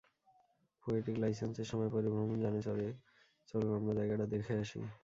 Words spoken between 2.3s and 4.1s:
যানে চড়ে, চলুন আমরা